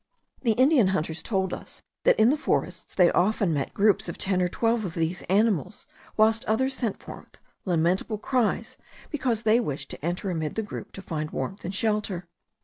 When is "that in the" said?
2.05-2.35